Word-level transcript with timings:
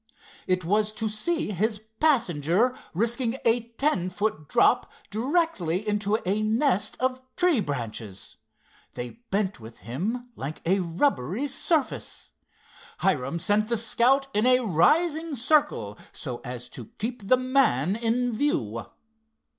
It 0.47 0.65
was 0.65 0.91
to 0.93 1.07
see 1.07 1.51
his 1.51 1.79
passenger 1.99 2.75
risking 2.91 3.37
a 3.45 3.69
ten 3.77 4.09
foot 4.09 4.47
drop 4.47 4.91
directly 5.11 5.87
into 5.87 6.17
a 6.27 6.41
nest 6.41 6.97
of 6.99 7.21
tree 7.35 7.59
branches. 7.59 8.37
They 8.95 9.19
bent 9.29 9.59
with 9.59 9.77
him 9.85 10.31
like 10.35 10.59
a 10.67 10.79
rubbery 10.79 11.45
surface. 11.47 12.31
Hiram 13.01 13.37
sent 13.37 13.67
the 13.67 13.77
Scout 13.77 14.25
in 14.33 14.47
a 14.47 14.61
rising 14.61 15.35
circle 15.35 15.99
so 16.11 16.41
as 16.43 16.67
to 16.69 16.85
keep 16.97 17.27
the 17.27 17.37
man 17.37 17.95
in 17.95 18.33
view. 18.33 18.83